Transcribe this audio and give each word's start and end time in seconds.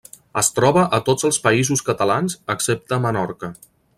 Es 0.41 0.47
troba 0.59 0.85
a 0.97 0.99
tots 1.09 1.27
els 1.29 1.39
Països 1.43 1.85
Catalans 1.91 2.39
excepte 2.57 2.97
a 3.01 3.01
Menorca. 3.07 3.53